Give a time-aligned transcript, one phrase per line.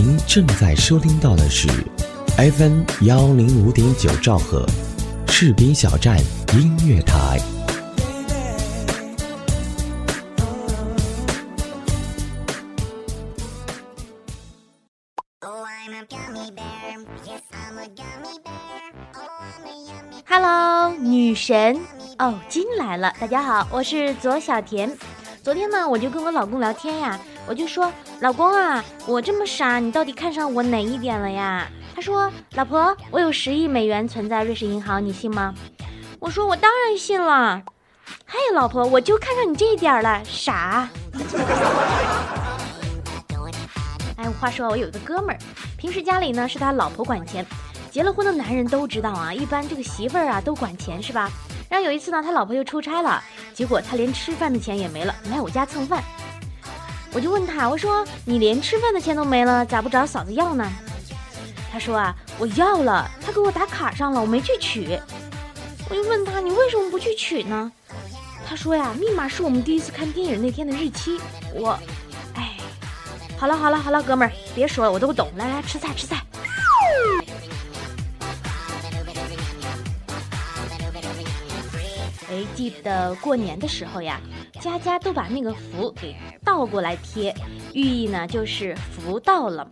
[0.00, 1.66] 您正在收听到的是
[2.36, 4.64] FM 幺零五点九兆赫，
[5.26, 6.16] 士兵小站
[6.54, 7.40] 音乐台。
[20.24, 21.76] Hello，女神
[22.18, 23.12] 哦，金来了！
[23.18, 24.96] 大家好，我是左小甜。
[25.42, 27.18] 昨天呢，我就跟我老公聊天呀，
[27.48, 31.68] 我就说，老公啊，我这么傻，你到底看上我哪一点了呀？
[31.94, 35.54] 他说，老婆，我有十亿美元存在瑞士银行，你信吗？
[36.18, 37.62] 我说，我当然信了。
[38.26, 40.88] 嘿，老婆，我就看上你这一点了，傻。
[44.16, 45.38] 哎，话说我有一个哥们儿，
[45.76, 47.46] 平时家里呢是他老婆管钱，
[47.88, 51.30] 结了婚的男人都知道啊，一般这个媳妇儿啊都管钱是吧？
[51.70, 53.22] 然后有一次呢，他老婆又出差了，
[53.54, 56.02] 结果他连吃饭的钱也没了，来我家蹭饭。
[57.12, 60.70] 我就问他，我说你连吃饭的钱都没了，咋不找嫂子要呢？
[61.72, 64.98] 他说啊，我要了，他给我打卡上了，我没去取。
[65.88, 67.72] 我就问他，你为什么不去取呢？
[68.46, 71.20] 他说呀，密码是我们第一次看电影那天的日期。
[71.54, 71.78] 我，
[72.34, 72.56] 哎，
[73.36, 75.28] 好了好了好了，哥们儿，别说了，我都懂。
[75.36, 76.22] 来来，吃菜吃菜。
[82.30, 84.20] 哎，记得过年的时候呀，
[84.60, 87.34] 家家都把那个福给倒过来贴，
[87.72, 89.68] 寓意呢就是福到了。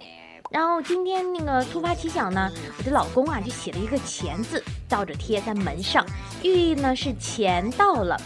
[0.50, 6.06] 然后今天那个突发奇想呢，我的老公啊就写了一个钱字，倒着贴在门上，
[6.42, 8.16] 寓意呢是钱到了。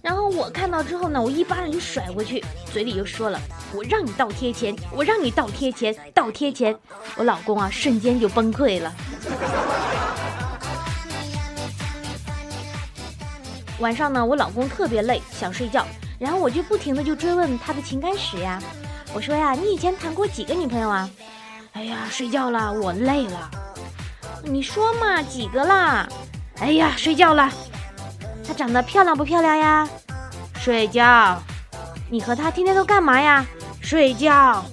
[0.00, 3.40] 然后我看到之后呢，我一巴掌就甩过去，嘴里又说了
[3.74, 6.76] ：“我让你倒贴钱，我让你倒贴钱，倒贴钱。”
[7.18, 8.94] 我老公啊瞬间就崩溃了。
[13.80, 15.84] 晚上呢，我老公特别累，想睡觉，
[16.18, 18.60] 然后我就不停的就追问他的情感史呀。
[19.12, 21.08] 我说呀，你以前谈过几个女朋友啊？
[21.72, 23.50] 哎呀，睡觉了，我累了。
[24.42, 26.08] 你说嘛，几个啦？
[26.60, 27.50] 哎呀，睡觉了。
[28.46, 29.86] 她长得漂亮不漂亮呀？
[30.54, 31.36] 睡觉。
[32.08, 33.44] 你和她天天都干嘛呀？
[33.82, 34.64] 睡觉。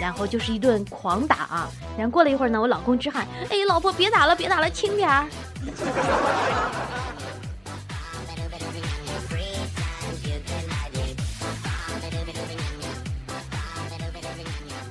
[0.00, 1.68] 然后就是一顿狂打啊。
[1.96, 5.26] 然后过了一会儿呢，我老公直喊：“哎，老婆别打了，别打了，轻点儿。”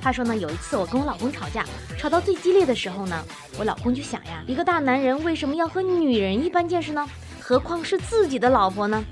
[0.07, 1.65] 话说呢，有一次我跟我老公吵架，
[1.97, 3.21] 吵到最激烈的时候呢，
[3.59, 7.05] 我老公就想呀，一个大男人为什么要和女人一般见识呢？
[7.41, 9.03] 何况是自己的老婆呢？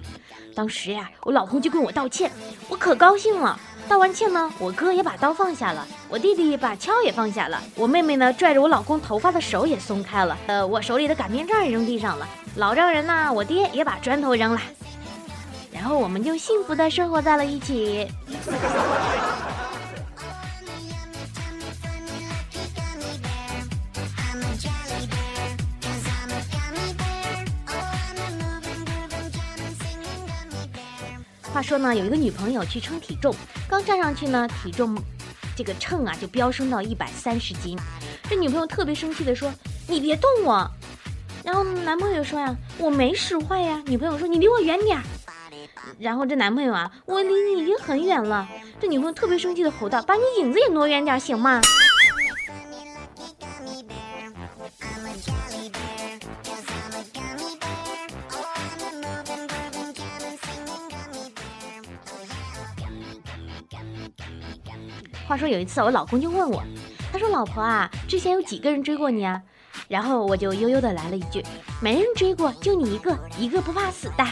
[0.56, 2.32] 当时呀，我老公就跟我道歉，
[2.70, 3.60] 我可高兴了。
[3.90, 12.26] 道完歉呢，我哥也把刀放下了，我弟弟把锹也放下了，我妹妹呢拽着我老公头发的手也松开了，呃，我手里的擀面杖也扔地上了，
[12.56, 14.62] 老丈人呢，我爹也把砖头扔了，
[15.74, 18.08] 然后我们就幸福的生活在了一起。
[31.56, 33.34] 话说呢，有一个女朋友去称体重，
[33.70, 34.94] 刚站上去呢，体重
[35.56, 37.80] 这个秤啊就飙升到一百三十斤。
[38.30, 39.50] 这女朋友特别生气的说
[39.88, 40.70] ：“你别动我。”
[41.46, 45.02] 然后男朋友说呀：“我没使坏呀。”女朋友说：“你离我远点。”
[45.98, 48.46] 然后这男朋友啊：“我离你已经很远了。”
[48.82, 51.62] 这女朋友特别生气的吼道：“把你影子也挪远点行吗？”
[65.28, 66.63] 话说有一次，我老公就问我，
[67.12, 69.41] 他说：“老婆啊，之前有几个人追过你啊？”
[69.90, 71.44] 然后我就悠悠的来了一句
[71.81, 74.24] ：“没人追过，就你一个，一个不怕死的。”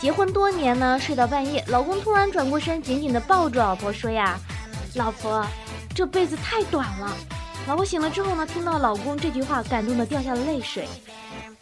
[0.00, 4.38] 结婚多年呢，睡到半夜，老公突然转过身，紧紧的抱住老婆说：“呀，
[4.96, 5.46] 老婆，
[5.94, 7.16] 这辈子太短了。”
[7.66, 10.88] 老婆醒了之后呢，听到老公这句话，感动的掉下了泪水。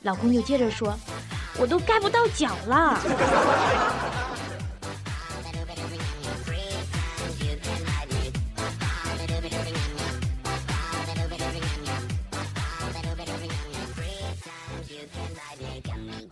[0.01, 0.93] 老公就接着说
[1.61, 2.99] ：“我都盖不到脚了。”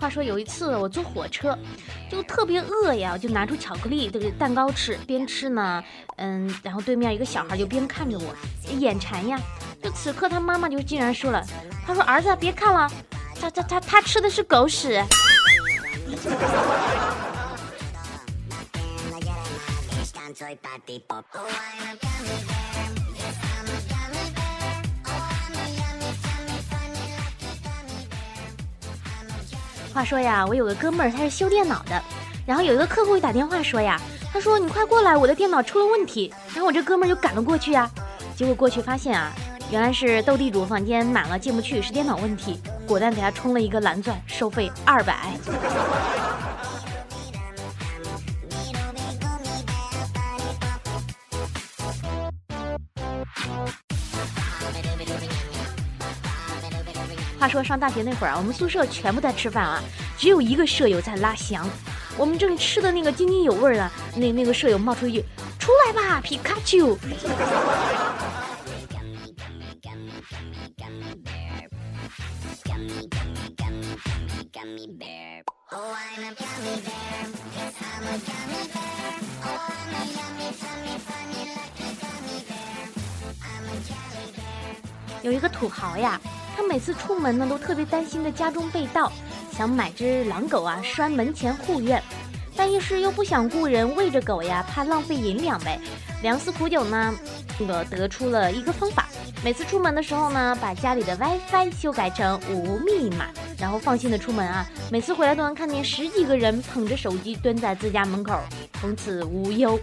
[0.00, 1.56] 话说有一次我坐火车，
[2.10, 5.82] 就特别饿呀，就拿出巧克力这个蛋糕吃，边吃呢，
[6.16, 8.34] 嗯，然后对面一个小孩就边看着我，
[8.78, 9.38] 眼馋呀。
[9.82, 11.42] 就此刻他妈妈就竟然说了，
[11.86, 12.90] 他说儿子别看了，
[13.40, 15.02] 他他他他吃的是狗屎。
[30.00, 32.02] 话说呀，我有个哥们儿，他是修电脑的，
[32.47, 34.00] 然后有一个客户打电话说呀，
[34.32, 36.32] 他说你快过来，我的电脑出了问题。
[36.55, 37.91] 然后我这哥们儿就赶了过去呀，
[38.35, 39.31] 结果过去发现啊，
[39.70, 45.35] 原来是斗地主房间满了进不去，是电脑问题，果断给他充了一个蓝钻，收费二百。
[57.40, 59.82] 话说上大学那会儿啊，我们宿舍全部在吃饭啊，
[60.19, 61.66] 只有一个舍友在拉翔。
[62.19, 65.25] 我们正吃的那个津津有味呢，那那个舍友冒出一句
[65.58, 66.98] ：“出来吧，皮卡丘！”
[85.22, 86.20] 有一个土豪呀。
[86.60, 89.10] 他每次出门呢，都特别担心的家中被盗，
[89.50, 92.02] 想买只狼狗啊拴门前护院，
[92.54, 95.80] 但一时又不想雇人喂着狗呀，怕浪费银两呗。
[96.22, 97.14] 良思苦酒呢，
[97.58, 99.08] 那个得出了一个方法，
[99.42, 103.28] 每次出门的时候呢，把家里的 WiFi 修改成无密码，
[103.58, 108.38] 然后放心的出门啊，每次回来都能看见十几个人捧着手机蹲在自家门口，
[108.78, 109.80] 从此无忧。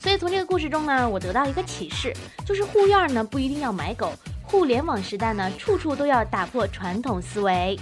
[0.00, 2.12] 所以从这个故事中呢，我得到一个启示，
[2.44, 4.12] 就是护院呢不一定要买狗。
[4.42, 7.78] 互联网时代呢，处处都要打破传统思维。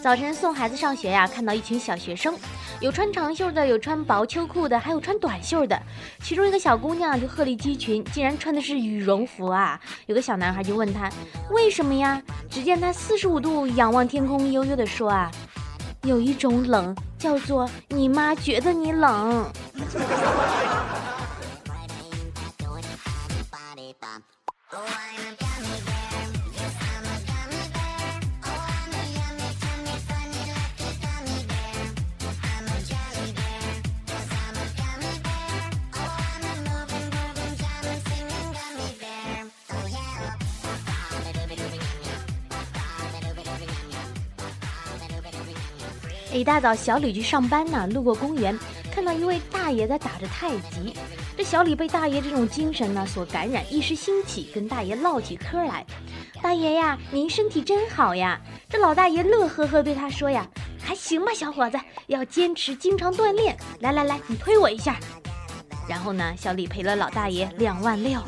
[0.00, 2.34] 早晨送孩子上学呀，看到一群小学生，
[2.80, 5.78] 有穿长袖的，有穿薄秋裤的，还有穿短袖的。
[6.22, 9.78] 其中一个小姑娘就鹤立鸡群，竟然穿的是羽绒服啊！
[10.08, 11.10] 有个小男孩就问他
[11.50, 12.20] 为什么呀？
[12.48, 15.30] 只见他四十五度仰望天空，悠悠地说啊
[16.02, 19.44] ：“有一种冷，叫做你妈觉得你冷。”
[46.32, 48.56] 一大早，小李去上班呢，路过公园，
[48.92, 50.94] 看到一位大爷在打着太极。
[51.36, 55.84] 这小李被大爷这种精神呢所感染，一时兴起，跟大爷唠起嗑来。
[56.42, 58.40] 大爷呀，您身体真好呀！
[58.68, 60.46] 这老大爷乐呵呵对他说呀
[60.80, 63.56] ：“还行吧，小伙子，要坚持，经常锻炼。
[63.80, 64.96] 来来来，你推我一下。”
[65.88, 68.20] 然后呢，小李赔了老大爷两万六。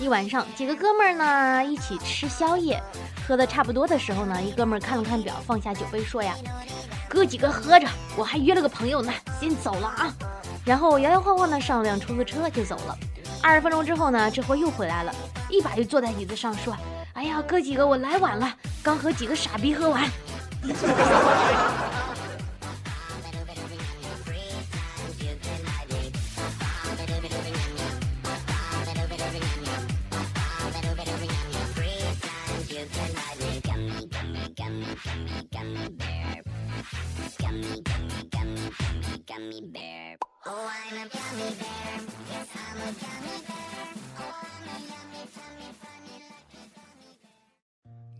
[0.00, 2.82] 一晚上，几个哥们儿呢一起吃宵夜，
[3.26, 6.34] 喝的差不多的时候呢，一哥们儿看了看表，放下酒杯说呀
[7.08, 7.86] ：“哥几个喝着，
[8.16, 10.14] 我还约了个朋友呢，先走了啊。”
[10.64, 12.98] 然后摇摇晃晃的上了辆出租车就走了。
[13.44, 15.14] 二十分钟之后呢，这货又回来了，
[15.50, 16.74] 一把就坐在椅子上说
[17.12, 18.50] ：“哎呀，哥几个，我来晚了，
[18.82, 20.10] 刚和几个傻逼喝完。”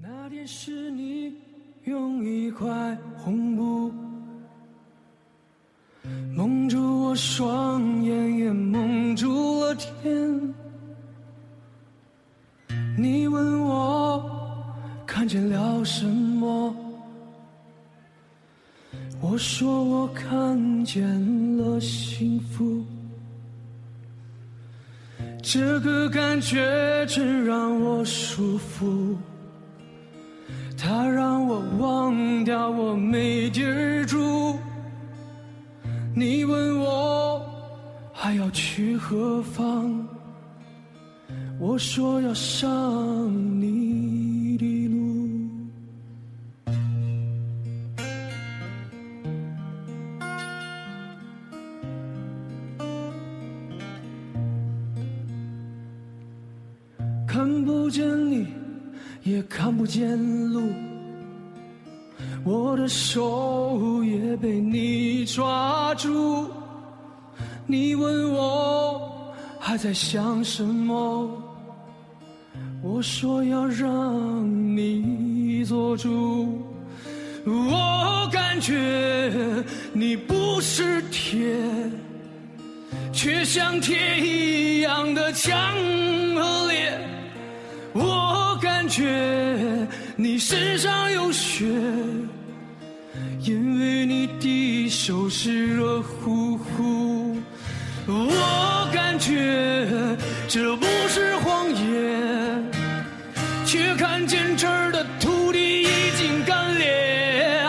[0.07, 1.33] 那天是你
[1.85, 3.91] 用一块红布
[6.37, 10.55] 蒙住我双眼，也蒙住了天。
[12.99, 14.23] 你问我
[15.07, 16.77] 看见了什么？
[19.23, 21.03] 我说我看见
[21.57, 22.85] 了幸福，
[25.41, 29.17] 这个感觉真让我舒服，
[30.87, 34.55] 他让我忘掉我没地儿住。
[36.15, 37.41] 你问我
[38.13, 40.07] 还要去何方？
[41.59, 44.24] 我说要上你
[66.05, 66.47] 住。
[67.67, 71.31] 你问我还在想什么？
[72.83, 76.63] 我说要让你做主。
[77.47, 81.57] 我感觉你不是铁，
[83.11, 85.57] 却像铁一样的强
[86.35, 86.99] 和烈。
[87.95, 91.65] 我感觉你身上有血。
[93.47, 94.24] 因为你
[94.95, 97.37] 手是热乎乎，
[98.07, 100.17] 我感觉
[100.49, 102.65] 这不是谎言，
[103.67, 105.87] 却看见这儿的土地已
[106.17, 107.67] 经干裂。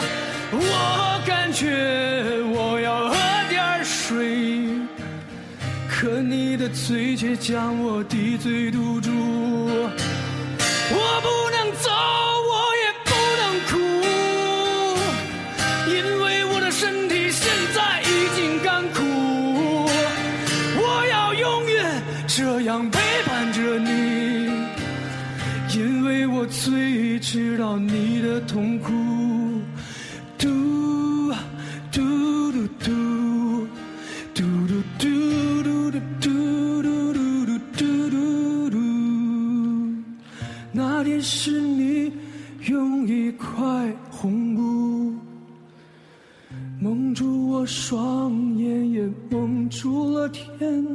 [0.51, 3.15] 我感觉我要喝
[3.49, 4.69] 点水，
[5.89, 9.11] 可你的嘴却将我的嘴堵住。
[27.27, 28.93] 知道你的痛苦，
[30.37, 31.33] 嘟
[31.91, 33.67] 嘟嘟嘟
[34.35, 35.91] 嘟嘟嘟嘟
[36.21, 38.77] 嘟嘟嘟嘟嘟嘟。
[40.71, 42.13] 那天是你
[42.67, 45.15] 用一块红布
[46.79, 50.85] 蒙住我双眼，也蒙住了天。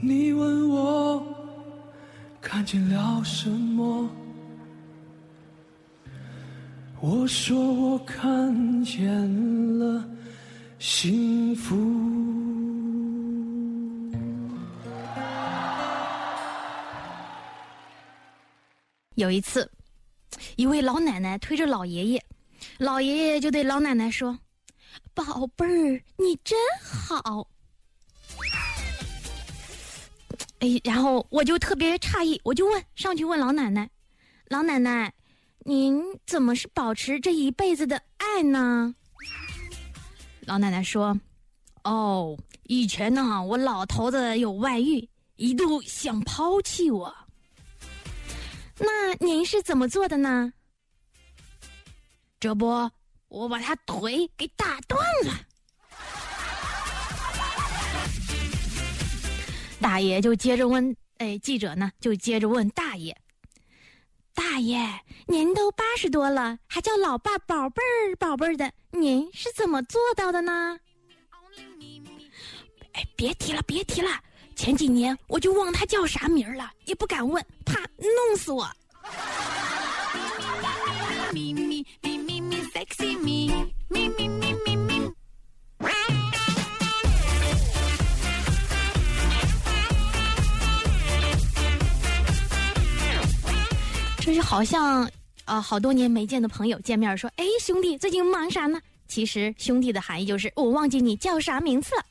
[0.00, 1.22] 你问我。
[2.44, 4.10] 看见了什么？
[7.04, 9.10] 我说我看见
[9.80, 10.08] 了
[10.78, 11.74] 幸福。
[19.16, 19.68] 有一次，
[20.54, 22.22] 一位老奶奶推着老爷爷，
[22.78, 24.38] 老爷爷就对老奶奶说
[25.12, 27.48] ：“宝贝儿，你真好。”
[30.60, 33.90] 哎，然后我就特别诧异，我就问上去问老奶奶
[34.46, 35.12] ：“老奶奶，
[35.64, 38.94] 您怎么是保持这一辈子的爱呢？”
[40.46, 41.16] 老奶奶说
[41.84, 47.14] ：“哦，以前呢，我老头子有外遇，一度想抛弃我。
[48.78, 50.52] 那您是怎么做的呢？
[52.40, 52.90] 这不，
[53.28, 55.32] 我把他腿给打断了。”
[59.80, 63.16] 大爷就接着问，哎，记者呢就接着问大爷
[64.34, 64.78] ：“大爷，
[65.26, 70.78] 您都八十多了，还叫老爸宝贝儿宝贝儿的，您是怎么做到的呢？”
[72.94, 74.10] 哎，别提了，别提了，
[74.56, 78.68] 前几年我就忘他叫啥名儿了，也不敢问，怕弄死我。
[94.24, 95.10] 这就好像，
[95.46, 102.04] 呃，好多年没见的朋友见面说：“哎，兄弟，最近忙啥呢？”其实兄弟的含义就是我忘记你叫啥名字了。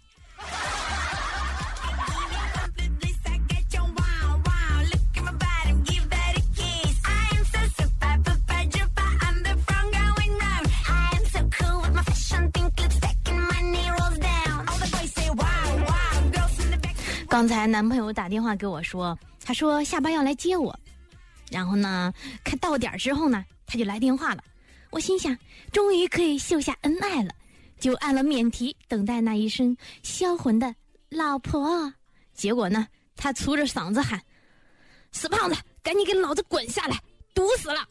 [17.29, 20.77] 刚才男朋友打电话给我说，他说下班要来接我。
[21.51, 22.11] 然后呢，
[22.43, 24.43] 看到点之后呢，他就来电话了。
[24.89, 25.37] 我心想，
[25.71, 27.31] 终于可以秀下恩爱了，
[27.79, 30.73] 就按了免提，等待那一声销魂的
[31.11, 31.93] “老婆”。
[32.33, 34.19] 结果呢，他粗着嗓子喊
[35.11, 36.97] ：“死胖子，赶紧给老子滚下来，
[37.33, 37.85] 堵死了！”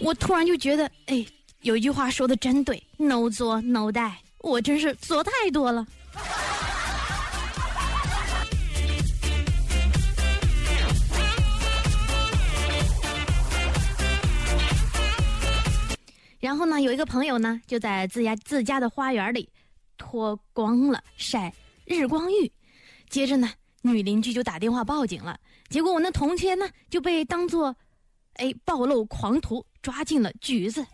[0.00, 1.24] 我突然就觉得，哎，
[1.60, 5.86] 有一句话说的真对：“no 作 no die。”我真是做太多了。
[16.44, 19.48] 然后呢，有一个朋友呢，就在自家自家的花园里
[19.96, 21.50] 脱光了晒
[21.86, 22.52] 日光浴。
[23.08, 25.40] 接着呢，女邻居就打电话报警了。
[25.70, 27.74] 结果我那同学呢，就被当做
[28.34, 30.86] 哎暴露狂徒抓进了局子。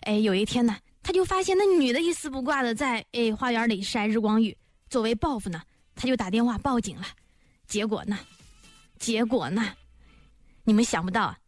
[0.00, 4.58] 哎，有一天呢，他就发现那女的一丝不挂的在哎花园里晒日光浴。
[4.88, 5.62] 作为报复呢，
[5.94, 7.04] 他就打电话报警了。
[7.68, 8.18] 结果呢，
[8.98, 9.72] 结果呢，
[10.64, 11.38] 你们想不到啊。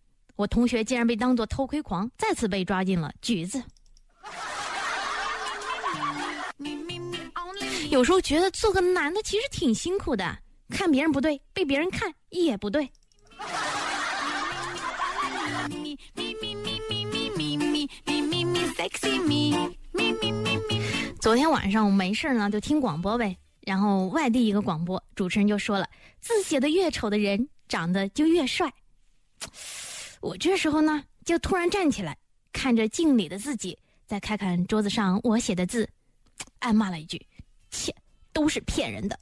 [0.42, 3.62] 我同学竟然被当作偷窥狂，再次被抓进了局子。
[7.90, 10.36] 有时候觉得做个男的其实挺辛苦的，
[10.68, 12.90] 看别人不对，被别人看也不对。
[21.20, 23.36] 昨天晚上我没事呢，就听广播呗。
[23.60, 28.68] 然后外地一个广播主持人就说了：“字写的越丑的人，长得就越帅。”
[30.22, 32.16] 我这时候呢，就突然站起来，
[32.52, 33.76] 看着镜里的自己，
[34.06, 35.88] 再看看桌子上我写的字，
[36.60, 37.20] 暗骂了一句
[37.72, 37.92] ：“切，
[38.32, 39.18] 都是骗人的。”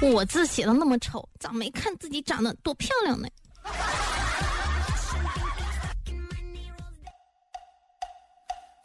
[0.00, 3.28] 我字写的那么丑，咋没看自己长得多漂亮呢？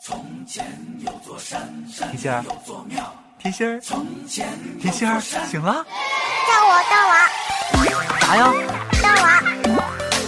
[0.04, 0.66] 从前
[1.00, 3.23] 有座山，山上有座庙。
[3.44, 3.78] 甜心儿，
[4.80, 5.86] 甜心儿，醒了。
[6.48, 7.14] 叫我，大王。
[8.22, 8.54] 啥呀？
[9.02, 9.28] 大王，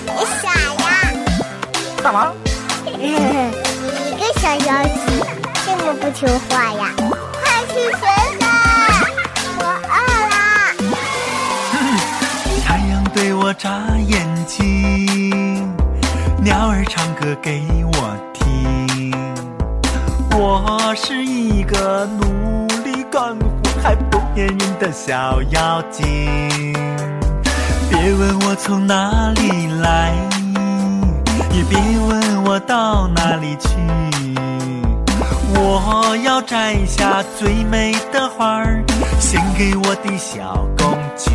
[0.06, 0.92] 你傻呀？
[2.04, 2.36] 大王。
[2.84, 3.16] 你
[4.20, 4.94] 个小妖精，
[5.66, 6.92] 这么不听话呀？
[7.00, 8.04] 快去学
[8.38, 8.44] 习，
[9.60, 9.96] 我饿
[10.34, 10.36] 了。
[12.66, 13.80] 太阳对我眨
[14.10, 15.74] 眼睛，
[16.44, 18.44] 鸟儿唱歌给我听。
[20.38, 22.45] 我是一个努
[23.16, 23.48] 干活
[23.82, 26.74] 还不粘人的小妖精。
[27.90, 30.12] 别问我从哪里来，
[31.50, 33.70] 也别问我到哪里去。
[35.54, 38.84] 我要摘下最美的花儿，
[39.18, 41.32] 献给我的小公举。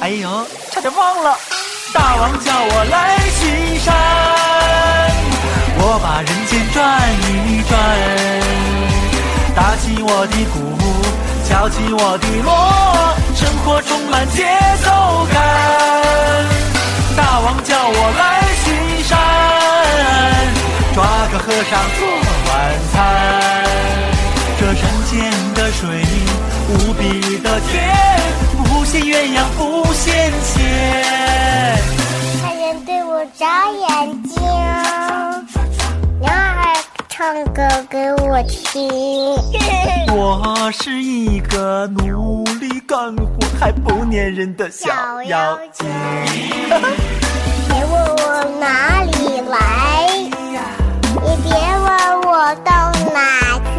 [0.00, 1.36] 哎呦，差点忘了，
[1.92, 3.92] 大王叫我来巡山，
[5.78, 7.74] 我把人间转一转，
[9.56, 10.76] 打起我的鼓，
[11.48, 12.52] 敲起我的锣，
[13.34, 14.44] 生活充满节
[14.84, 15.34] 奏感。
[17.16, 18.66] 大王叫我来巡
[19.04, 19.18] 山，
[20.94, 22.06] 抓个和尚做
[22.46, 22.52] 晚
[22.92, 22.94] 餐。
[24.60, 25.14] 这山间
[25.54, 26.04] 的水
[26.68, 27.74] 无比的甜，
[28.62, 30.04] 不羡鸳鸯不羡
[30.44, 30.52] 仙。
[32.42, 34.34] 太阳对我眨眼睛，
[37.16, 38.90] 唱歌给我听。
[40.14, 43.24] 我是一个努力干活
[43.58, 45.86] 还不粘人的小妖精。
[47.68, 50.12] 别问我哪里来，
[51.22, 53.74] 你别问我到哪去。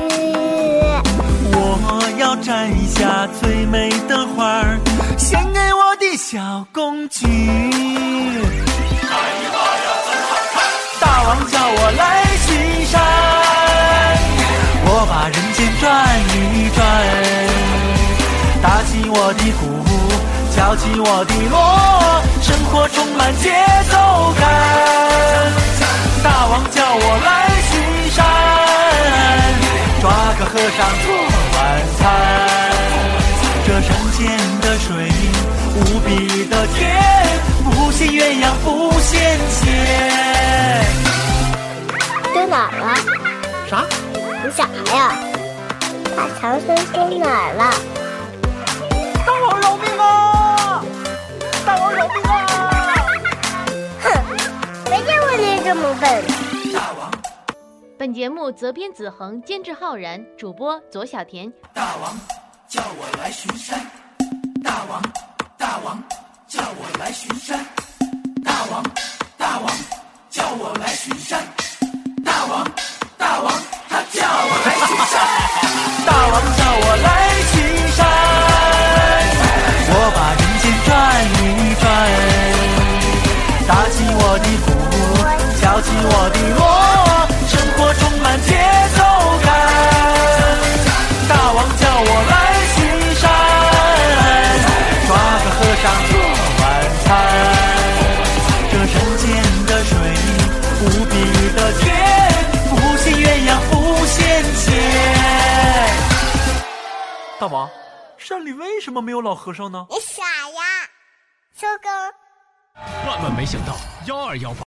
[1.53, 4.79] 我要摘下最美的花儿，
[5.15, 7.27] 献给我的小公举。
[19.27, 19.83] 我的鼓，
[20.55, 21.59] 敲起我的锣，
[22.41, 23.51] 生活充满节
[23.91, 23.93] 奏
[24.39, 24.41] 感。
[26.23, 27.75] 大王叫我来巡
[28.15, 28.23] 山，
[29.99, 30.07] 抓
[30.39, 31.05] 个和尚做
[31.51, 31.59] 晚
[31.99, 32.01] 餐。
[33.65, 34.17] 这山间
[34.61, 35.11] 的水
[35.75, 36.07] 无比
[36.45, 36.79] 的甜，
[37.65, 39.11] 不羡鸳鸯不羡
[39.51, 39.59] 仙。
[42.31, 42.95] 丢哪儿了？
[43.69, 43.83] 啥？
[44.41, 45.11] 你想啥呀？
[46.15, 47.63] 把唐僧丢哪儿了？
[55.67, 56.23] 这么笨。
[56.73, 57.11] 大王，
[57.99, 61.51] 本节目责编子恒，监制浩然，主播左小田。
[61.73, 62.17] 大王
[62.69, 63.77] 叫我来巡山。
[64.63, 65.01] 大王，
[65.57, 66.01] 大王
[66.47, 67.59] 叫我来巡山。
[68.45, 68.81] 大王，
[69.37, 69.69] 大王
[70.29, 71.43] 叫我来巡山。
[72.23, 72.65] 大王，
[73.17, 73.51] 大王
[73.89, 75.19] 他叫我来巡山。
[76.05, 77.26] 大王叫我来
[107.47, 107.69] 大王，
[108.17, 109.87] 山里为什么没有老和尚呢？
[109.89, 110.61] 你傻呀？
[111.55, 111.89] 收工。
[113.07, 113.73] 万万没想到，
[114.05, 114.55] 幺二幺八。